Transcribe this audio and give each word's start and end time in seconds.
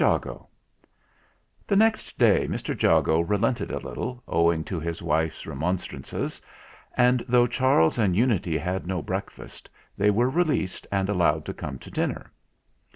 JAGO 0.03 0.47
The 1.67 1.75
next 1.75 2.17
day 2.17 2.47
Mr. 2.47 2.73
Jago 2.81 3.19
relented 3.19 3.69
a 3.69 3.77
little, 3.77 4.23
ow 4.27 4.51
ing 4.51 4.63
to 4.63 4.79
his 4.79 5.03
wife's 5.03 5.45
remonstrances; 5.45 6.41
and 6.97 7.23
though 7.27 7.45
Charles 7.45 7.99
and 7.99 8.15
Unity 8.15 8.57
had 8.57 8.87
no 8.87 9.03
breakfast, 9.03 9.69
they 9.95 10.09
were 10.09 10.27
released 10.27 10.87
and 10.91 11.07
allowed 11.07 11.45
to 11.45 11.53
come 11.53 11.77
to 11.77 11.91
dinner. 11.91 12.31